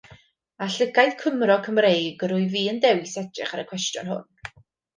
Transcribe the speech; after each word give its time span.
Â 0.65 0.69
llygaid 0.75 1.11
Cymro 1.19 1.57
Cymreig 1.67 2.25
yr 2.29 2.35
wyf 2.39 2.57
i 2.63 2.65
yn 2.73 2.81
dewis 2.89 3.15
edrych 3.25 3.55
ar 3.59 3.65
y 3.65 3.69
cwestiwn 3.75 4.13
hwn. 4.17 4.61